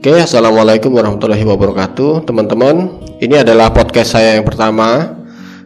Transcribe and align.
Oke, 0.00 0.16
assalamualaikum 0.16 0.96
warahmatullahi 0.96 1.44
wabarakatuh, 1.44 2.24
teman-teman. 2.24 2.88
Ini 3.20 3.44
adalah 3.44 3.68
podcast 3.68 4.16
saya 4.16 4.40
yang 4.40 4.48
pertama. 4.48 5.12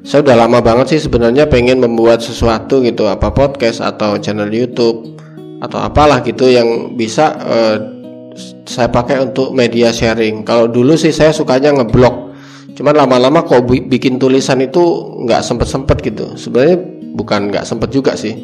Saya 0.02 0.26
udah 0.26 0.34
lama 0.34 0.58
banget 0.58 0.90
sih 0.90 1.06
sebenarnya 1.06 1.46
pengen 1.46 1.78
membuat 1.78 2.18
sesuatu 2.18 2.82
gitu, 2.82 3.06
apa 3.06 3.30
podcast 3.30 3.78
atau 3.78 4.18
channel 4.18 4.50
YouTube 4.50 5.14
atau 5.62 5.78
apalah 5.78 6.18
gitu 6.26 6.50
yang 6.50 6.98
bisa 6.98 7.30
uh, 7.46 7.78
saya 8.66 8.90
pakai 8.90 9.22
untuk 9.22 9.54
media 9.54 9.94
sharing. 9.94 10.42
Kalau 10.42 10.66
dulu 10.66 10.98
sih 10.98 11.14
saya 11.14 11.30
sukanya 11.30 11.70
ngeblog, 11.70 12.34
cuman 12.74 13.06
lama-lama 13.06 13.46
kok 13.46 13.62
bikin 13.70 14.18
tulisan 14.18 14.58
itu 14.66 15.14
nggak 15.30 15.46
sempet-sempet 15.46 16.10
gitu. 16.10 16.34
Sebenarnya 16.34 16.82
bukan 17.14 17.54
nggak 17.54 17.70
sempet 17.70 17.94
juga 17.94 18.18
sih. 18.18 18.34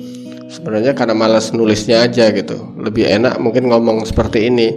Sebenarnya 0.54 0.94
karena 0.94 1.18
malas 1.18 1.50
nulisnya 1.50 2.06
aja 2.06 2.30
gitu. 2.30 2.78
Lebih 2.78 3.10
enak 3.10 3.42
mungkin 3.42 3.66
ngomong 3.66 4.06
seperti 4.06 4.46
ini 4.46 4.68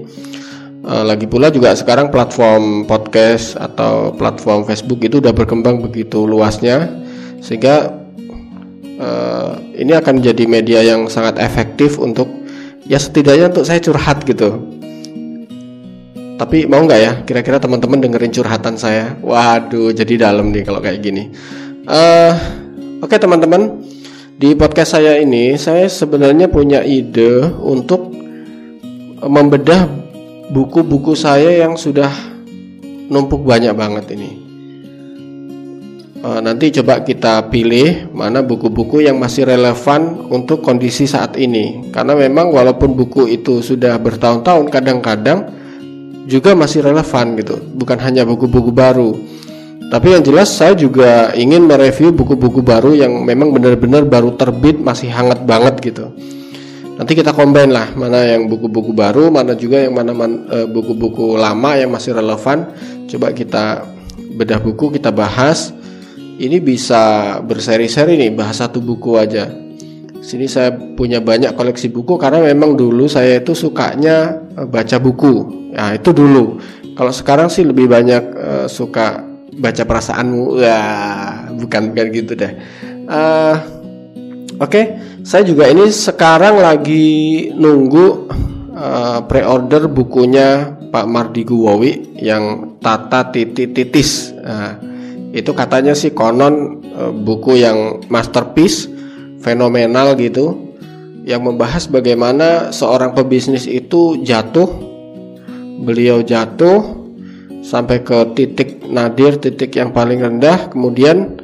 lagi 0.84 1.32
pula 1.32 1.48
juga 1.48 1.72
sekarang 1.72 2.12
platform 2.12 2.84
podcast 2.84 3.56
atau 3.56 4.12
platform 4.12 4.68
Facebook 4.68 5.00
itu 5.00 5.24
udah 5.24 5.32
berkembang 5.32 5.80
begitu 5.80 6.28
luasnya 6.28 6.92
sehingga 7.40 8.04
uh, 9.00 9.56
ini 9.80 9.96
akan 9.96 10.20
menjadi 10.20 10.44
media 10.44 10.80
yang 10.84 11.08
sangat 11.08 11.40
efektif 11.40 11.96
untuk 11.96 12.28
ya 12.84 13.00
setidaknya 13.00 13.56
untuk 13.56 13.64
saya 13.64 13.80
curhat 13.80 14.28
gitu. 14.28 14.60
Tapi 16.36 16.68
mau 16.68 16.84
nggak 16.84 17.00
ya 17.00 17.14
kira-kira 17.24 17.64
teman-teman 17.64 18.04
dengerin 18.04 18.36
curhatan 18.36 18.76
saya? 18.76 19.16
Waduh, 19.24 19.96
jadi 19.96 20.28
dalam 20.28 20.52
nih 20.52 20.68
kalau 20.68 20.84
kayak 20.84 21.00
gini. 21.00 21.32
Uh, 21.88 22.36
Oke 23.04 23.20
okay, 23.20 23.28
teman-teman, 23.28 23.84
di 24.40 24.56
podcast 24.56 24.96
saya 24.96 25.20
ini 25.20 25.60
saya 25.60 25.92
sebenarnya 25.92 26.48
punya 26.48 26.80
ide 26.80 27.44
untuk 27.60 28.16
membedah 29.20 30.03
buku-buku 30.54 31.18
saya 31.18 31.66
yang 31.66 31.74
sudah 31.74 32.14
numpuk 33.10 33.42
banyak 33.42 33.74
banget 33.74 34.14
ini. 34.14 34.32
Uh, 36.24 36.40
nanti 36.40 36.72
coba 36.72 37.04
kita 37.04 37.52
pilih 37.52 38.08
mana 38.16 38.40
buku-buku 38.40 39.04
yang 39.04 39.20
masih 39.20 39.44
relevan 39.44 40.30
untuk 40.32 40.64
kondisi 40.64 41.10
saat 41.10 41.36
ini. 41.36 41.92
Karena 41.92 42.16
memang 42.16 42.54
walaupun 42.54 42.96
buku 42.96 43.28
itu 43.28 43.60
sudah 43.60 43.98
bertahun-tahun, 44.00 44.72
kadang-kadang 44.72 45.52
juga 46.30 46.56
masih 46.56 46.86
relevan 46.86 47.36
gitu. 47.36 47.60
Bukan 47.76 48.00
hanya 48.00 48.24
buku-buku 48.24 48.72
baru. 48.72 49.20
Tapi 49.92 50.16
yang 50.16 50.24
jelas 50.24 50.54
saya 50.54 50.78
juga 50.78 51.36
ingin 51.36 51.68
mereview 51.68 52.16
buku-buku 52.16 52.64
baru 52.64 52.96
yang 52.96 53.26
memang 53.26 53.52
benar-benar 53.52 54.08
baru 54.08 54.38
terbit, 54.40 54.80
masih 54.80 55.12
hangat 55.12 55.44
banget 55.44 55.76
gitu 55.84 56.08
nanti 56.94 57.18
kita 57.18 57.34
combine 57.34 57.74
lah 57.74 57.90
mana 57.98 58.22
yang 58.22 58.46
buku-buku 58.46 58.94
baru 58.94 59.34
mana 59.34 59.58
juga 59.58 59.82
yang 59.82 59.98
mana 59.98 60.14
eh, 60.54 60.68
buku-buku 60.70 61.38
lama 61.38 61.74
yang 61.78 61.90
masih 61.90 62.14
relevan. 62.14 62.70
Coba 63.10 63.34
kita 63.34 63.86
bedah 64.38 64.62
buku 64.62 64.94
kita 64.94 65.10
bahas. 65.10 65.74
Ini 66.34 66.58
bisa 66.58 67.38
berseri-seri 67.46 68.18
nih 68.18 68.34
bahas 68.34 68.58
satu 68.58 68.82
buku 68.82 69.22
aja. 69.22 69.50
Sini 70.24 70.50
saya 70.50 70.74
punya 70.74 71.22
banyak 71.22 71.54
koleksi 71.54 71.94
buku 71.94 72.18
karena 72.18 72.42
memang 72.42 72.74
dulu 72.74 73.06
saya 73.06 73.38
itu 73.38 73.54
sukanya 73.54 74.42
baca 74.66 74.98
buku. 74.98 75.70
Ya 75.78 75.94
itu 75.94 76.10
dulu. 76.10 76.58
Kalau 76.98 77.14
sekarang 77.14 77.54
sih 77.54 77.62
lebih 77.66 77.86
banyak 77.86 78.24
uh, 78.34 78.66
suka 78.66 79.22
baca 79.62 79.84
perasaanmu. 79.86 80.58
Ya 80.58 80.80
bukan 81.54 81.94
bukan 81.94 82.06
gitu 82.10 82.34
deh. 82.34 82.54
Uh, 83.06 83.56
oke. 84.58 84.74
okay 84.74 85.13
saya 85.24 85.48
juga 85.48 85.72
ini 85.72 85.88
sekarang 85.88 86.60
lagi 86.60 87.48
nunggu 87.56 88.28
uh, 88.76 89.20
pre-order 89.24 89.88
bukunya 89.88 90.76
Pak 90.92 91.08
Mardi 91.08 91.48
Guwowi 91.48 92.20
yang 92.20 92.78
Tata 92.84 93.32
Titi 93.32 93.72
Titis. 93.72 94.36
Nah, 94.36 94.78
itu 95.32 95.56
katanya 95.56 95.96
sih 95.96 96.12
konon 96.12 96.84
uh, 96.92 97.10
buku 97.16 97.64
yang 97.64 98.04
masterpiece, 98.12 98.92
fenomenal 99.40 100.20
gitu, 100.20 100.76
yang 101.24 101.48
membahas 101.48 101.88
bagaimana 101.88 102.76
seorang 102.76 103.16
pebisnis 103.16 103.64
itu 103.64 104.20
jatuh, 104.22 104.68
beliau 105.88 106.20
jatuh 106.20 107.00
sampai 107.64 108.04
ke 108.04 108.36
titik 108.36 108.84
nadir, 108.92 109.40
titik 109.40 109.72
yang 109.80 109.96
paling 109.96 110.20
rendah, 110.20 110.68
kemudian 110.68 111.40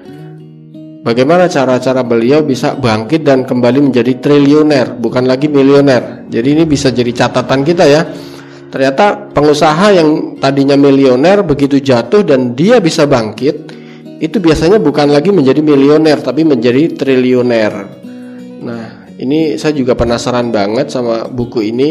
Bagaimana 0.99 1.47
cara-cara 1.47 2.03
beliau 2.03 2.43
bisa 2.43 2.75
bangkit 2.75 3.23
dan 3.23 3.47
kembali 3.47 3.87
menjadi 3.87 4.19
triliuner, 4.19 4.99
bukan 4.99 5.31
lagi 5.31 5.47
milioner. 5.47 6.27
Jadi 6.27 6.47
ini 6.59 6.63
bisa 6.67 6.91
jadi 6.91 7.07
catatan 7.15 7.63
kita 7.63 7.87
ya. 7.87 8.03
Ternyata 8.67 9.31
pengusaha 9.31 9.95
yang 9.95 10.35
tadinya 10.43 10.75
milioner 10.75 11.47
begitu 11.47 11.79
jatuh 11.79 12.27
dan 12.27 12.51
dia 12.51 12.83
bisa 12.83 13.07
bangkit, 13.07 13.71
itu 14.19 14.43
biasanya 14.43 14.75
bukan 14.83 15.07
lagi 15.07 15.31
menjadi 15.31 15.63
milioner 15.63 16.19
tapi 16.19 16.43
menjadi 16.43 16.91
triliuner. 16.91 17.73
Nah, 18.59 19.07
ini 19.15 19.55
saya 19.55 19.71
juga 19.71 19.95
penasaran 19.95 20.51
banget 20.51 20.91
sama 20.91 21.31
buku 21.31 21.63
ini. 21.63 21.89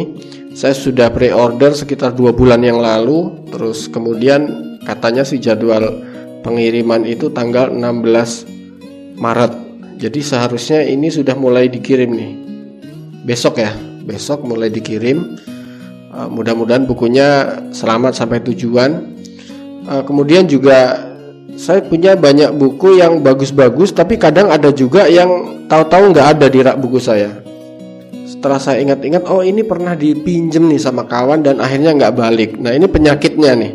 Saya 0.53 0.77
sudah 0.77 1.09
pre-order 1.09 1.73
sekitar 1.73 2.13
dua 2.13 2.37
bulan 2.37 2.61
yang 2.61 2.77
lalu, 2.77 3.49
terus 3.49 3.89
kemudian 3.89 4.77
katanya 4.85 5.25
sih 5.25 5.41
jadwal 5.41 5.97
pengiriman 6.45 7.09
itu 7.09 7.33
tanggal 7.33 7.73
16 7.73 8.58
Maret. 9.19 9.53
Jadi 9.99 10.23
seharusnya 10.23 10.87
ini 10.87 11.11
sudah 11.11 11.35
mulai 11.35 11.67
dikirim 11.67 12.11
nih. 12.15 12.33
Besok 13.27 13.59
ya, 13.59 13.75
besok 14.07 14.47
mulai 14.47 14.71
dikirim. 14.71 15.37
Uh, 16.15 16.31
mudah-mudahan 16.31 16.87
bukunya 16.87 17.61
selamat 17.75 18.15
sampai 18.15 18.41
tujuan. 18.47 19.13
Uh, 19.85 20.03
kemudian 20.07 20.47
juga 20.47 21.11
saya 21.59 21.83
punya 21.83 22.15
banyak 22.15 22.55
buku 22.55 23.03
yang 23.03 23.19
bagus-bagus, 23.19 23.91
tapi 23.91 24.15
kadang 24.15 24.49
ada 24.55 24.71
juga 24.71 25.11
yang 25.11 25.67
tahu-tahu 25.67 26.15
nggak 26.15 26.29
ada 26.39 26.47
di 26.47 26.59
rak 26.63 26.79
buku 26.79 27.03
saya. 27.03 27.43
Setelah 28.25 28.63
saya 28.63 28.79
ingat-ingat, 28.87 29.27
oh 29.27 29.43
ini 29.43 29.67
pernah 29.67 29.99
dipinjem 29.99 30.71
nih 30.71 30.79
sama 30.79 31.03
kawan 31.11 31.43
dan 31.43 31.59
akhirnya 31.59 31.91
nggak 31.99 32.15
balik. 32.15 32.51
Nah 32.55 32.71
ini 32.71 32.87
penyakitnya 32.87 33.53
nih, 33.59 33.73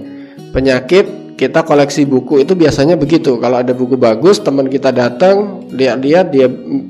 penyakit 0.56 1.06
kita 1.34 1.66
koleksi 1.66 2.06
buku 2.06 2.46
itu 2.46 2.54
biasanya 2.54 2.96
begitu. 2.96 3.42
Kalau 3.42 3.58
ada 3.60 3.74
buku 3.74 3.98
bagus 3.98 4.40
teman 4.40 4.70
kita 4.70 4.94
datang 4.94 5.66
lihat-lihat 5.74 6.30
dia 6.30 6.48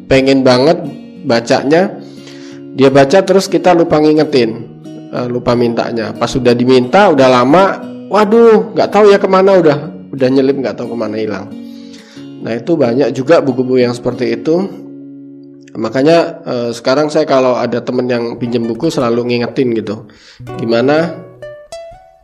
pengen 0.08 0.44
banget 0.44 0.84
bacanya. 1.24 2.00
Dia 2.74 2.90
baca 2.90 3.22
terus 3.22 3.46
kita 3.46 3.72
lupa 3.78 4.02
ngingetin 4.02 4.74
uh, 5.14 5.28
lupa 5.30 5.54
mintanya. 5.54 6.12
Pas 6.18 6.28
sudah 6.28 6.58
diminta 6.58 7.14
udah 7.14 7.28
lama 7.30 7.64
waduh 8.10 8.74
nggak 8.74 8.90
tahu 8.90 9.14
ya 9.14 9.18
ke 9.22 9.30
mana 9.30 9.62
udah 9.62 9.78
udah 10.10 10.28
nyelip 10.30 10.58
nggak 10.60 10.76
tahu 10.76 10.94
ke 10.94 10.98
mana 10.98 11.16
hilang. 11.16 11.48
Nah 12.44 12.52
itu 12.58 12.76
banyak 12.76 13.16
juga 13.16 13.40
buku-buku 13.40 13.86
yang 13.86 13.96
seperti 13.96 14.36
itu. 14.36 14.56
Makanya 15.74 16.18
uh, 16.46 16.70
sekarang 16.70 17.10
saya 17.10 17.26
kalau 17.26 17.58
ada 17.58 17.82
temen 17.82 18.06
yang 18.06 18.38
pinjam 18.38 18.62
buku 18.62 18.94
selalu 18.94 19.26
ngingetin 19.34 19.74
gitu. 19.74 20.06
Gimana 20.62 21.18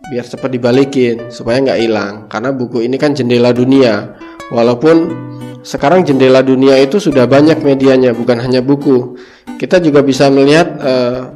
biar 0.08 0.24
cepat 0.24 0.50
dibalikin 0.56 1.28
supaya 1.28 1.60
nggak 1.60 1.80
hilang. 1.84 2.14
Karena 2.32 2.56
buku 2.56 2.88
ini 2.88 2.96
kan 2.96 3.12
jendela 3.12 3.52
dunia. 3.52 4.16
Walaupun 4.50 5.28
sekarang 5.62 6.08
jendela 6.08 6.40
dunia 6.40 6.80
itu 6.80 7.04
sudah 7.04 7.28
banyak 7.28 7.60
medianya 7.60 8.16
bukan 8.16 8.40
hanya 8.40 8.64
buku. 8.64 9.20
Kita 9.60 9.84
juga 9.84 10.00
bisa 10.00 10.32
melihat 10.32 10.80
uh, 10.80 11.36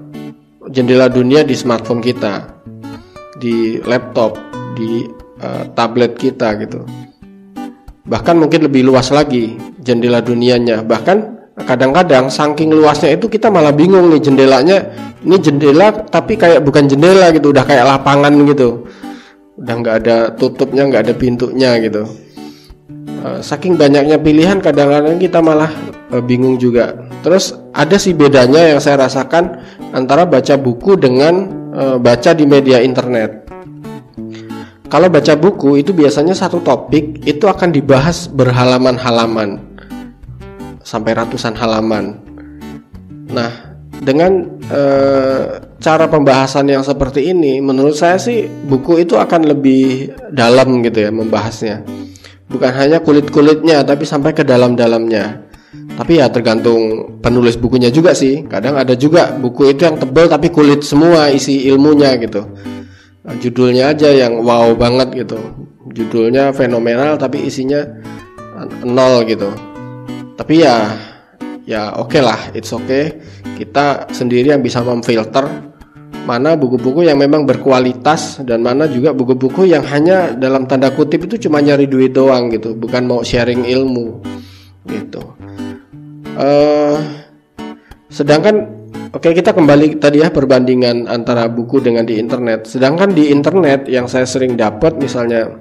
jendela 0.71 1.11
dunia 1.11 1.43
di 1.43 1.51
smartphone 1.53 1.99
kita 1.99 2.47
di 3.43 3.83
laptop 3.83 4.39
di 4.79 5.03
uh, 5.43 5.67
tablet 5.75 6.15
kita 6.15 6.55
gitu. 6.63 6.87
Bahkan 8.07 8.35
mungkin 8.39 8.67
lebih 8.67 8.87
luas 8.87 9.11
lagi 9.11 9.59
jendela 9.83 10.23
dunianya. 10.23 10.83
Bahkan 10.87 11.42
kadang-kadang 11.53 12.33
saking 12.33 12.73
luasnya 12.73 13.13
itu 13.13 13.29
kita 13.29 13.53
malah 13.53 13.69
bingung 13.69 14.09
nih 14.09 14.21
jendelanya 14.25 14.89
ini 15.21 15.37
jendela 15.37 15.93
tapi 16.09 16.33
kayak 16.33 16.65
bukan 16.65 16.89
jendela 16.89 17.29
gitu 17.29 17.53
udah 17.53 17.61
kayak 17.61 17.85
lapangan 17.85 18.33
gitu. 18.49 18.89
Udah 19.61 19.73
nggak 19.77 19.95
ada 20.03 20.17
tutupnya 20.33 20.89
nggak 20.89 21.09
ada 21.09 21.13
pintunya 21.13 21.77
gitu. 21.77 22.09
Uh, 23.23 23.39
saking 23.39 23.77
banyaknya 23.77 24.19
pilihan 24.19 24.59
kadang-kadang 24.59 25.21
kita 25.21 25.39
malah 25.39 25.69
uh, 26.09 26.19
bingung 26.19 26.57
juga. 26.57 26.97
Terus 27.21 27.55
ada 27.71 27.95
sih 28.01 28.17
bedanya 28.17 28.73
yang 28.73 28.81
saya 28.81 29.05
rasakan 29.05 29.61
antara 29.93 30.25
baca 30.25 30.57
buku 30.57 30.97
dengan 30.97 31.47
uh, 31.71 31.97
baca 32.01 32.33
di 32.33 32.49
media 32.49 32.81
internet. 32.81 33.45
Kalau 34.89 35.09
baca 35.09 35.33
buku 35.33 35.81
itu 35.81 35.89
biasanya 35.89 36.37
satu 36.37 36.61
topik 36.61 37.25
itu 37.25 37.45
akan 37.49 37.73
dibahas 37.73 38.29
berhalaman-halaman 38.29 39.72
sampai 40.83 41.11
ratusan 41.15 41.55
halaman. 41.55 42.19
Nah, 43.31 43.51
dengan 44.03 44.59
e, 44.67 44.81
cara 45.79 46.05
pembahasan 46.11 46.69
yang 46.69 46.83
seperti 46.83 47.31
ini, 47.33 47.63
menurut 47.63 47.95
saya 47.95 48.19
sih 48.19 48.45
buku 48.45 49.07
itu 49.07 49.17
akan 49.17 49.49
lebih 49.55 50.13
dalam 50.29 50.83
gitu 50.85 51.07
ya 51.07 51.09
membahasnya. 51.09 51.81
Bukan 52.51 52.71
hanya 52.75 53.01
kulit-kulitnya, 53.01 53.81
tapi 53.81 54.05
sampai 54.05 54.35
ke 54.35 54.45
dalam-dalamnya. 54.45 55.49
Tapi 55.97 56.21
ya 56.21 56.29
tergantung 56.29 57.15
penulis 57.17 57.57
bukunya 57.57 57.89
juga 57.89 58.13
sih. 58.13 58.45
Kadang 58.45 58.77
ada 58.77 58.93
juga 58.93 59.33
buku 59.33 59.73
itu 59.73 59.89
yang 59.89 59.97
tebal 59.97 60.29
tapi 60.29 60.53
kulit 60.53 60.85
semua 60.85 61.33
isi 61.33 61.65
ilmunya 61.65 62.13
gitu. 62.21 62.45
Nah, 63.23 63.33
judulnya 63.39 63.95
aja 63.95 64.11
yang 64.13 64.43
wow 64.43 64.75
banget 64.77 65.25
gitu 65.25 65.39
judulnya 65.93 66.51
fenomenal 66.51 67.15
tapi 67.21 67.45
isinya 67.45 67.85
nol 68.81 69.23
gitu 69.29 69.53
tapi 70.33 70.65
ya 70.65 70.91
ya 71.63 71.95
oke 71.95 72.11
okay 72.11 72.21
lah 72.21 72.39
it's 72.51 72.73
okay 72.73 73.21
kita 73.55 74.11
sendiri 74.11 74.51
yang 74.51 74.63
bisa 74.63 74.83
memfilter 74.83 75.45
mana 76.23 76.55
buku-buku 76.55 77.03
yang 77.03 77.19
memang 77.19 77.43
berkualitas 77.43 78.39
dan 78.47 78.63
mana 78.63 78.87
juga 78.87 79.11
buku-buku 79.11 79.67
yang 79.67 79.83
hanya 79.83 80.31
dalam 80.31 80.63
tanda 80.63 80.87
kutip 80.95 81.27
itu 81.27 81.47
cuma 81.47 81.59
nyari 81.59 81.85
duit 81.85 82.15
doang 82.15 82.47
gitu 82.51 82.75
bukan 82.75 83.03
mau 83.03 83.19
sharing 83.21 83.67
ilmu 83.67 84.23
gitu 84.87 85.23
uh, 86.39 86.95
sedangkan 88.07 88.83
Oke 89.13 89.29
kita 89.29 89.53
kembali 89.53 90.01
tadi 90.01 90.25
ya 90.25 90.33
perbandingan 90.33 91.05
antara 91.05 91.45
buku 91.45 91.77
dengan 91.85 92.01
di 92.01 92.17
internet. 92.17 92.65
Sedangkan 92.65 93.13
di 93.13 93.29
internet 93.29 93.85
yang 93.85 94.09
saya 94.09 94.25
sering 94.25 94.57
dapat 94.57 94.97
misalnya 94.97 95.53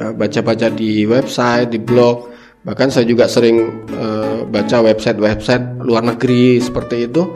eh, 0.00 0.12
baca-baca 0.16 0.72
di 0.72 1.04
website, 1.04 1.68
di 1.68 1.76
blog, 1.76 2.33
bahkan 2.64 2.88
saya 2.88 3.04
juga 3.04 3.28
sering 3.28 3.86
uh, 3.94 4.48
baca 4.48 4.80
website-website 4.80 5.84
luar 5.84 6.02
negeri 6.04 6.58
seperti 6.58 7.06
itu. 7.06 7.30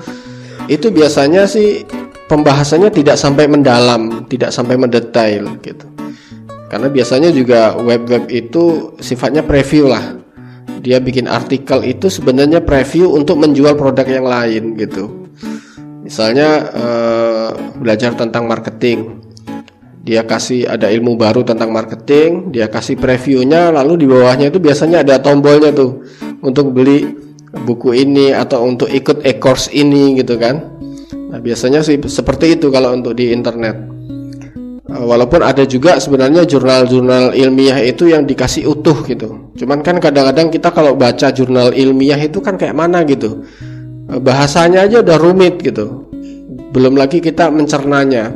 Itu 0.68 0.92
biasanya 0.92 1.48
sih 1.48 1.84
pembahasannya 2.28 2.92
tidak 2.92 3.16
sampai 3.16 3.48
mendalam, 3.48 4.28
tidak 4.28 4.52
sampai 4.52 4.76
mendetail 4.76 5.48
gitu. 5.64 5.86
Karena 6.68 6.92
biasanya 6.92 7.32
juga 7.32 7.72
web-web 7.80 8.28
itu 8.28 8.92
sifatnya 9.00 9.40
preview 9.40 9.88
lah 9.88 10.18
dia 10.78 11.02
bikin 11.02 11.26
artikel 11.26 11.82
itu 11.82 12.06
sebenarnya 12.06 12.62
preview 12.62 13.10
untuk 13.10 13.36
menjual 13.42 13.74
produk 13.74 14.06
yang 14.06 14.26
lain 14.26 14.78
gitu. 14.78 15.28
Misalnya 16.06 16.72
uh, 16.72 17.50
belajar 17.76 18.16
tentang 18.16 18.48
marketing, 18.48 19.17
dia 20.02 20.22
kasih 20.24 20.68
ada 20.70 20.88
ilmu 20.88 21.18
baru 21.18 21.42
tentang 21.42 21.74
marketing, 21.74 22.54
dia 22.54 22.70
kasih 22.70 22.96
previewnya, 22.96 23.74
lalu 23.74 24.04
di 24.04 24.06
bawahnya 24.06 24.48
itu 24.48 24.58
biasanya 24.62 25.02
ada 25.02 25.18
tombolnya 25.18 25.74
tuh 25.74 26.02
untuk 26.42 26.70
beli 26.72 27.04
buku 27.66 27.96
ini 27.96 28.30
atau 28.32 28.64
untuk 28.64 28.88
ikut 28.88 29.24
e-course 29.24 29.72
ini 29.74 30.18
gitu 30.20 30.38
kan. 30.38 30.78
Nah 31.28 31.40
biasanya 31.40 31.84
sih 31.84 32.00
seperti 32.00 32.56
itu 32.56 32.72
kalau 32.72 32.94
untuk 32.96 33.16
di 33.16 33.32
internet. 33.32 33.98
Eh, 34.88 35.04
walaupun 35.04 35.44
ada 35.44 35.68
juga 35.68 36.00
sebenarnya 36.00 36.48
jurnal-jurnal 36.48 37.36
ilmiah 37.36 37.76
itu 37.84 38.08
yang 38.08 38.24
dikasih 38.24 38.64
utuh 38.64 39.04
gitu. 39.04 39.52
Cuman 39.60 39.84
kan 39.84 40.00
kadang-kadang 40.00 40.48
kita 40.48 40.72
kalau 40.72 40.96
baca 40.96 41.28
jurnal 41.28 41.76
ilmiah 41.76 42.16
itu 42.16 42.40
kan 42.40 42.56
kayak 42.56 42.72
mana 42.72 43.04
gitu. 43.04 43.44
Eh, 44.08 44.16
bahasanya 44.16 44.88
aja 44.88 45.04
udah 45.04 45.20
rumit 45.20 45.60
gitu. 45.60 46.08
Belum 46.72 46.96
lagi 46.96 47.20
kita 47.20 47.52
mencernanya. 47.52 48.32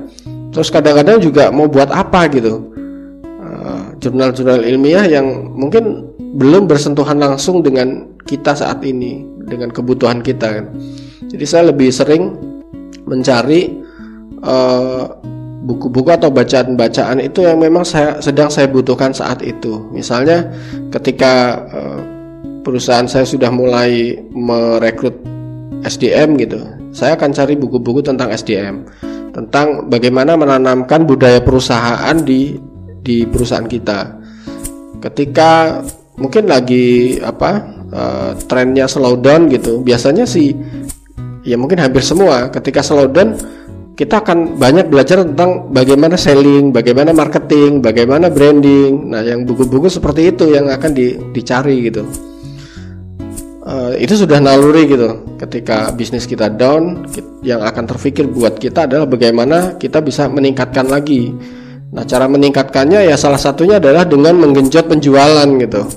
Terus 0.53 0.69
kadang-kadang 0.69 1.19
juga 1.19 1.49
mau 1.49 1.67
buat 1.67 1.89
apa 1.89 2.29
gitu. 2.29 2.73
Eh, 3.25 3.83
jurnal-jurnal 4.05 4.63
ilmiah 4.63 5.09
yang 5.09 5.27
mungkin 5.57 6.13
belum 6.37 6.69
bersentuhan 6.69 7.21
langsung 7.21 7.61
dengan 7.65 8.09
kita 8.25 8.57
saat 8.57 8.81
ini, 8.85 9.25
dengan 9.49 9.73
kebutuhan 9.73 10.21
kita 10.25 10.61
kan. 10.61 10.67
Jadi 11.29 11.45
saya 11.45 11.73
lebih 11.73 11.89
sering 11.93 12.37
mencari 13.05 13.69
uh, 14.45 15.11
buku-buku 15.63 16.11
atau 16.11 16.31
bacaan-bacaan 16.33 17.23
itu 17.23 17.47
yang 17.47 17.61
memang 17.63 17.87
saya 17.87 18.19
sedang 18.19 18.51
saya 18.51 18.67
butuhkan 18.67 19.15
saat 19.15 19.45
itu. 19.45 19.87
Misalnya 19.95 20.51
ketika 20.91 21.63
uh, 21.71 22.01
perusahaan 22.67 23.07
saya 23.07 23.27
sudah 23.29 23.53
mulai 23.53 24.19
merekrut 24.35 25.15
SDM 25.87 26.39
gitu, 26.41 26.63
saya 26.91 27.15
akan 27.15 27.31
cari 27.35 27.55
buku-buku 27.59 28.03
tentang 28.03 28.31
SDM, 28.33 28.87
tentang 29.33 29.89
bagaimana 29.89 30.37
menanamkan 30.37 31.09
budaya 31.09 31.41
perusahaan 31.41 32.17
di 32.21 32.61
di 33.03 33.25
perusahaan 33.27 33.67
kita. 33.67 34.21
Ketika 35.03 35.83
mungkin 36.21 36.47
lagi 36.47 37.19
apa 37.19 37.51
uh, 37.91 38.31
trennya 38.47 38.87
slow 38.87 39.19
down 39.19 39.51
gitu, 39.51 39.83
biasanya 39.83 40.29
sih 40.29 40.55
ya 41.43 41.59
mungkin 41.59 41.83
hampir 41.83 42.07
semua 42.07 42.53
ketika 42.55 42.85
slow 42.87 43.11
down 43.11 43.35
kita 43.93 44.25
akan 44.25 44.57
banyak 44.57 44.89
belajar 44.89 45.21
tentang 45.21 45.69
bagaimana 45.69 46.17
selling, 46.17 46.73
bagaimana 46.73 47.13
marketing, 47.13 47.85
bagaimana 47.85 48.33
branding. 48.33 49.13
Nah, 49.13 49.21
yang 49.21 49.45
buku-buku 49.45 49.93
seperti 49.93 50.33
itu 50.33 50.49
yang 50.49 50.73
akan 50.73 50.97
di, 50.97 51.21
dicari 51.37 51.93
gitu. 51.93 52.32
Uh, 53.73 53.97
itu 53.97 54.21
sudah 54.21 54.37
naluri 54.37 54.85
gitu. 54.85 55.25
Ketika 55.41 55.97
bisnis 55.97 56.29
kita 56.29 56.53
down, 56.53 57.09
yang 57.41 57.65
akan 57.65 57.89
terpikir 57.89 58.29
buat 58.29 58.61
kita 58.61 58.85
adalah 58.85 59.09
bagaimana 59.09 59.81
kita 59.81 60.05
bisa 60.05 60.29
meningkatkan 60.29 60.93
lagi. 60.93 61.33
Nah, 61.93 62.05
cara 62.05 62.29
meningkatkannya 62.29 63.09
ya 63.09 63.17
salah 63.17 63.41
satunya 63.41 63.81
adalah 63.81 64.05
dengan 64.05 64.37
menggenjot 64.37 64.93
penjualan 64.93 65.49
gitu. 65.57 65.89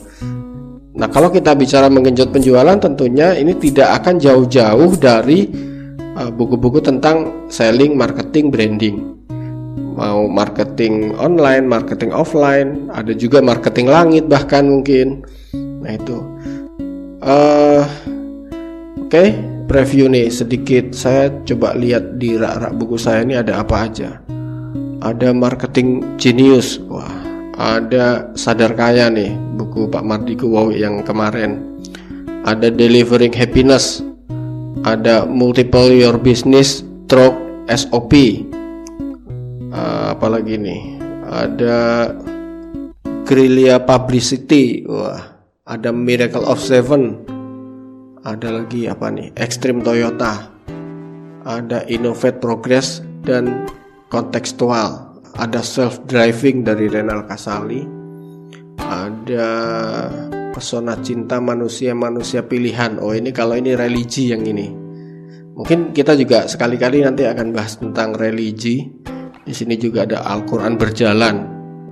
Nah, 0.95 1.11
kalau 1.11 1.27
kita 1.27 1.51
bicara 1.51 1.91
menggenjot 1.91 2.31
penjualan, 2.31 2.79
tentunya 2.79 3.35
ini 3.35 3.51
tidak 3.59 3.99
akan 3.99 4.23
jauh-jauh 4.23 4.95
dari 4.95 5.51
Eh, 6.15 6.31
buku-buku 6.31 6.79
tentang 6.79 7.43
selling, 7.51 7.99
marketing, 7.99 8.47
branding. 8.47 8.95
Mau 9.99 10.31
marketing 10.31 11.11
online, 11.19 11.67
marketing 11.67 12.15
offline, 12.15 12.87
ada 12.95 13.11
juga 13.11 13.43
marketing 13.43 13.91
langit 13.91 14.23
bahkan 14.31 14.63
mungkin. 14.63 15.27
Nah 15.83 15.91
itu. 15.91 16.15
Uh, 17.25 17.81
Oke, 19.01 19.09
okay, 19.09 19.27
preview 19.65 20.05
nih 20.05 20.29
sedikit. 20.29 20.93
Saya 20.93 21.33
coba 21.41 21.73
lihat 21.73 22.21
di 22.21 22.37
rak-rak 22.37 22.77
buku 22.77 23.01
saya 23.01 23.25
ini 23.25 23.33
ada 23.33 23.65
apa 23.65 23.89
aja. 23.89 24.21
Ada 25.01 25.33
marketing 25.33 26.17
genius, 26.21 26.77
wah. 26.85 27.09
Ada 27.57 28.29
sadar 28.37 28.77
kaya 28.77 29.09
nih, 29.09 29.33
buku 29.57 29.89
Pak 29.89 30.05
Mardiko 30.05 30.53
Wow 30.53 30.69
yang 30.69 31.01
kemarin. 31.01 31.81
Ada 32.45 32.69
delivering 32.69 33.33
happiness, 33.33 34.05
ada 34.85 35.25
multiple 35.25 35.89
your 35.89 36.21
business 36.21 36.85
stroke 37.05 37.37
SOP 37.65 38.13
uh, 39.73 40.13
apalagi 40.13 40.61
nih 40.61 40.81
ada 41.25 42.09
guerrilla 43.25 43.81
publicity 43.81 44.85
wah 44.85 45.34
ada 45.65 45.89
miracle 45.89 46.45
of 46.45 46.61
seven. 46.61 47.25
Ada 48.25 48.61
lagi 48.61 48.85
apa 48.89 49.09
nih? 49.09 49.33
Extreme 49.37 49.81
Toyota. 49.81 50.49
Ada 51.45 51.85
innovate 51.89 52.41
progress 52.41 53.01
dan 53.21 53.69
kontekstual 54.09 55.13
ada 55.37 55.61
self 55.61 56.01
driving 56.09 56.65
dari 56.65 56.89
Renal 56.89 57.25
Kasali. 57.25 57.85
Ada 58.81 59.49
pesona 60.53 60.97
cinta 61.01 61.41
manusia 61.41 61.93
manusia 61.93 62.45
pilihan. 62.45 62.97
Oh 63.01 63.13
ini 63.13 63.29
kalau 63.33 63.57
ini 63.57 63.73
religi 63.77 64.33
yang 64.33 64.45
ini. 64.45 64.69
Mungkin 65.55 65.93
kita 65.93 66.17
juga 66.17 66.45
sekali-kali 66.49 67.05
nanti 67.05 67.25
akan 67.25 67.53
bahas 67.53 67.77
tentang 67.77 68.13
religi. 68.13 68.85
Di 69.45 69.53
sini 69.53 69.77
juga 69.77 70.09
ada 70.09 70.25
Al-Quran 70.25 70.73
berjalan, 70.73 71.35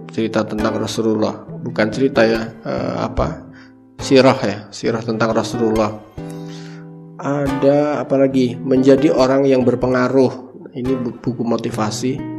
cerita 0.09 0.41
tentang 0.41 0.73
Rasulullah, 0.81 1.45
bukan 1.61 1.87
cerita 1.93 2.25
ya 2.25 2.49
uh, 2.65 3.05
apa 3.05 3.52
sirah 4.03 4.37
ya, 4.43 4.57
sirah 4.69 4.99
tentang 4.99 5.31
Rasulullah. 5.31 5.95
Ada 7.23 8.03
apa 8.03 8.19
lagi? 8.19 8.59
Menjadi 8.59 9.15
orang 9.15 9.47
yang 9.47 9.63
berpengaruh. 9.63 10.51
Ini 10.75 10.99
buku 11.23 11.41
motivasi. 11.47 12.35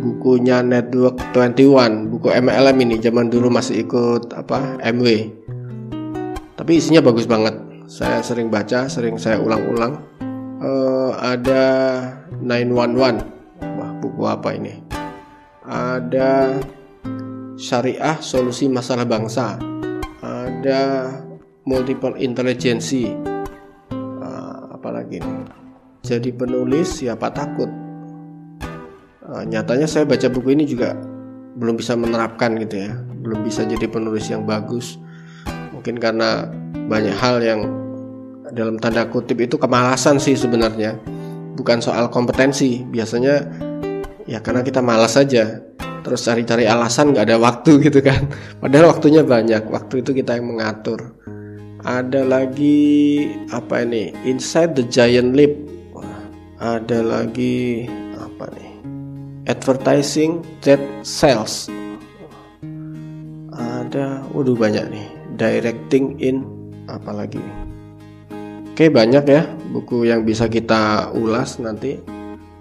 Bukunya 0.00 0.64
Network 0.64 1.20
21 1.36 2.08
buku 2.08 2.32
MLM 2.32 2.76
ini 2.80 2.96
zaman 2.96 3.28
dulu 3.28 3.52
masih 3.52 3.84
ikut 3.84 4.32
apa 4.32 4.80
MW 4.88 5.28
tapi 6.60 6.76
isinya 6.76 7.00
bagus 7.00 7.24
banget. 7.24 7.56
Saya 7.88 8.20
sering 8.20 8.52
baca 8.52 8.84
sering 8.84 9.16
saya 9.16 9.40
ulang-ulang. 9.40 9.96
Uh, 10.60 11.16
ada 11.16 11.64
911 12.44 13.16
wah 13.80 13.90
buku 14.04 14.22
apa 14.28 14.52
ini? 14.52 14.76
Ada 15.64 16.60
syariah 17.56 18.20
solusi 18.20 18.68
masalah 18.68 19.08
bangsa 19.08 19.56
ada 20.50 21.14
multiple 21.62 22.18
intelligence 22.18 22.90
uh, 22.98 24.74
apalagi 24.74 25.22
ini 25.22 25.60
jadi 26.00 26.34
penulis 26.34 26.98
siapa 26.98 27.30
takut? 27.30 27.70
Uh, 29.22 29.46
nyatanya 29.46 29.86
saya 29.86 30.02
baca 30.02 30.26
buku 30.26 30.58
ini 30.58 30.66
juga 30.66 30.98
belum 31.54 31.78
bisa 31.78 31.94
menerapkan 31.94 32.58
gitu 32.58 32.88
ya. 32.88 32.98
Belum 33.20 33.46
bisa 33.46 33.62
jadi 33.62 33.86
penulis 33.86 34.26
yang 34.26 34.42
bagus. 34.48 34.98
Mungkin 35.70 36.02
karena 36.02 36.50
banyak 36.90 37.14
hal 37.14 37.38
yang 37.44 37.60
dalam 38.50 38.80
tanda 38.82 39.06
kutip 39.06 39.38
itu 39.38 39.54
kemalasan 39.54 40.18
sih 40.18 40.34
sebenarnya. 40.34 40.98
Bukan 41.54 41.78
soal 41.84 42.10
kompetensi. 42.10 42.82
Biasanya 42.82 43.46
ya 44.26 44.42
karena 44.42 44.64
kita 44.66 44.82
malas 44.82 45.14
saja 45.14 45.62
terus 46.02 46.26
cari-cari 46.26 46.64
alasan 46.66 47.12
nggak 47.12 47.26
ada 47.30 47.38
waktu 47.40 47.80
gitu 47.84 48.00
kan. 48.00 48.28
Padahal 48.62 48.92
waktunya 48.92 49.22
banyak. 49.24 49.68
Waktu 49.68 50.04
itu 50.04 50.10
kita 50.16 50.36
yang 50.36 50.56
mengatur. 50.56 51.14
Ada 51.80 52.28
lagi 52.28 53.24
apa 53.48 53.84
ini? 53.84 54.12
Inside 54.28 54.76
the 54.76 54.84
Giant 54.84 55.32
Leap. 55.32 55.56
Ada 56.60 57.00
lagi 57.00 57.88
apa 58.20 58.52
nih? 58.52 58.70
Advertising 59.48 60.44
that 60.60 60.80
sells 61.00 61.72
ada 63.90 64.22
waduh 64.30 64.54
banyak 64.54 64.86
nih. 64.86 65.06
Directing 65.34 66.14
in 66.22 66.46
apalagi 66.86 67.42
oke 68.70 68.86
banyak 68.86 69.24
ya. 69.26 69.42
Buku 69.74 70.06
yang 70.06 70.22
bisa 70.22 70.46
kita 70.46 71.10
ulas 71.10 71.58
nanti 71.58 71.98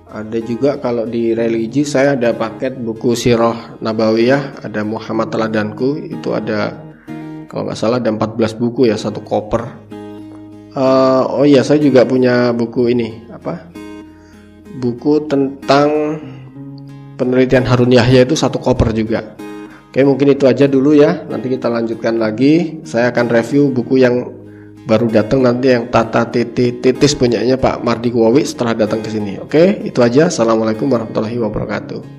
ada 0.10 0.40
juga 0.42 0.82
kalau 0.82 1.06
di 1.06 1.38
religi 1.38 1.86
saya 1.86 2.18
ada 2.18 2.34
paket 2.34 2.82
buku 2.82 3.14
Sirah 3.14 3.78
Nabawiyah 3.78 4.66
ada 4.66 4.82
Muhammad 4.82 5.30
Teladanku 5.30 6.02
itu 6.02 6.34
ada 6.34 6.90
kalau 7.50 7.66
nggak 7.66 7.78
salah 7.78 7.98
ada 7.98 8.14
14 8.14 8.62
buku 8.62 8.86
ya 8.90 8.98
satu 8.98 9.26
koper. 9.26 9.90
Uh, 10.70 11.26
oh 11.34 11.46
iya 11.50 11.66
saya 11.66 11.82
juga 11.82 12.06
punya 12.06 12.54
buku 12.54 12.94
ini 12.94 13.26
apa? 13.34 13.66
Buku 14.78 15.26
tentang 15.26 16.22
penelitian 17.18 17.66
Harun 17.66 17.90
Yahya 17.90 18.30
itu 18.30 18.38
satu 18.38 18.62
koper 18.62 18.94
juga. 18.94 19.34
Oke 19.90 20.06
mungkin 20.06 20.30
itu 20.30 20.46
aja 20.46 20.70
dulu 20.70 20.94
ya. 20.94 21.26
Nanti 21.26 21.50
kita 21.50 21.74
lanjutkan 21.74 22.22
lagi. 22.22 22.86
Saya 22.86 23.10
akan 23.10 23.34
review 23.34 23.74
buku 23.74 23.98
yang 23.98 24.39
baru 24.86 25.08
datang 25.10 25.44
nanti 25.44 25.74
yang 25.74 25.88
tata 25.88 26.28
titi 26.28 26.80
titis 26.80 27.16
punyanya 27.18 27.56
Pak 27.58 27.82
Mardi 27.82 28.12
Kuwawi 28.12 28.44
setelah 28.44 28.76
datang 28.76 29.00
ke 29.02 29.10
sini. 29.10 29.40
Oke 29.40 29.84
itu 29.88 30.00
aja. 30.04 30.28
Assalamualaikum 30.28 30.88
warahmatullahi 30.88 31.40
wabarakatuh 31.40 32.19